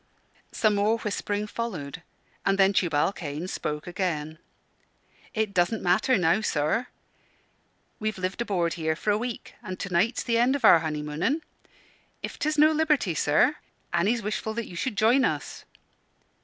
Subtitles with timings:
[0.51, 2.01] _"Some more whispering followed,
[2.43, 4.39] and then Tubal Cain spoke again
[5.35, 6.87] "It doesn't matter now, sir.
[7.99, 11.43] We've lived aboard here for a week, and to night's the end of our honeymooning.
[12.23, 13.57] If 'tis no liberty sir,
[13.93, 15.65] Annie's wishful that you should join us."